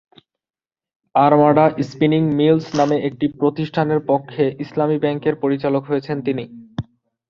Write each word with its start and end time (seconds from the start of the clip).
Armada 1.15 1.65
Spinning 1.89 2.21
Mills 2.37 2.65
নামে 2.75 2.97
একটি 3.07 3.25
প্রতিষ্ঠানের 3.39 3.99
পক্ষে 4.07 4.43
ইসলামী 4.59 4.97
ব্যাংকের 4.99 5.35
পরিচালক 5.35 5.83
হয়েছেন 5.85 6.17
তিনি। 6.21 6.43